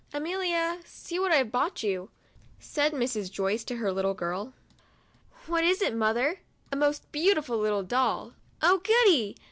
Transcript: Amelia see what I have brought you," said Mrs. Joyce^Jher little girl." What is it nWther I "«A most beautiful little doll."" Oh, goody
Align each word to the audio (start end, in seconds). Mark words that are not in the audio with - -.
Amelia 0.15 0.79
see 0.83 1.19
what 1.19 1.31
I 1.31 1.35
have 1.35 1.51
brought 1.51 1.83
you," 1.83 2.09
said 2.57 2.91
Mrs. 2.91 3.29
Joyce^Jher 3.29 3.93
little 3.93 4.15
girl." 4.15 4.51
What 5.45 5.63
is 5.63 5.79
it 5.79 5.93
nWther 5.93 6.37
I 6.37 6.39
"«A 6.71 6.75
most 6.75 7.11
beautiful 7.11 7.59
little 7.59 7.83
doll."" 7.83 8.33
Oh, 8.63 8.79
goody 8.79 9.37